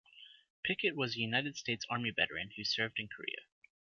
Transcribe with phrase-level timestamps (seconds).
[0.63, 3.41] Pickett was a United States Army veteran, who served in Korea.